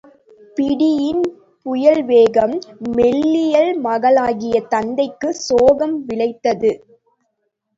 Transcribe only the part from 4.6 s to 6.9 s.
தத்தைக்குச் சோகம் விளைத்தது.